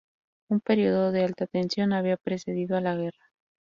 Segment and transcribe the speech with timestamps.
[0.53, 3.29] Un período de alta tensión había precedido a la guerra.